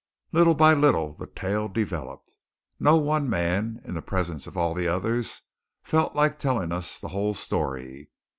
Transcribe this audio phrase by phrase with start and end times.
[0.31, 2.33] Little by little the tale developed.
[2.79, 5.43] No one man, in the presence of all the others,
[5.83, 8.09] felt like telling us the whole story.